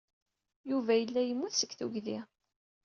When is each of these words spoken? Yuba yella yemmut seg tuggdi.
Yuba 0.69 0.93
yella 0.95 1.21
yemmut 1.23 1.53
seg 1.57 1.71
tuggdi. 1.79 2.19